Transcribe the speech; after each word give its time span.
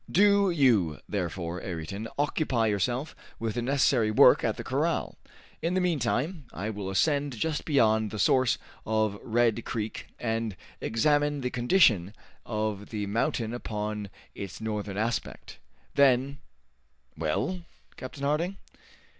Do 0.11 0.49
you, 0.49 0.99
therefore, 1.07 1.61
Ayrton, 1.61 2.07
occupy 2.17 2.65
yourself 2.65 3.15
with 3.37 3.53
the 3.53 3.61
necessary 3.61 4.09
work 4.09 4.43
at 4.43 4.57
the 4.57 4.63
corral. 4.63 5.15
In 5.61 5.75
the 5.75 5.79
meantime 5.79 6.45
I 6.51 6.71
will 6.71 6.89
ascend 6.89 7.37
just 7.37 7.65
beyond 7.65 8.09
the 8.09 8.17
source 8.17 8.57
of 8.83 9.19
Red 9.21 9.63
Creek 9.63 10.07
and 10.19 10.55
examine 10.81 11.41
the 11.41 11.51
condition 11.51 12.15
of 12.47 12.89
the 12.89 13.05
mountain 13.05 13.53
upon 13.53 14.09
its 14.33 14.59
northern 14.59 14.97
aspect. 14.97 15.59
Then" 15.93 16.39
"Well, 17.15 17.61
Captain 17.95 18.23
Harding?" 18.23 18.57